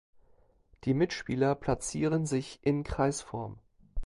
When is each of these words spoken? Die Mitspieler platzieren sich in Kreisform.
Die 0.85 0.95
Mitspieler 0.95 1.53
platzieren 1.53 2.25
sich 2.25 2.57
in 2.63 2.83
Kreisform. 2.83 3.59